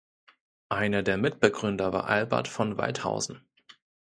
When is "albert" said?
2.09-2.47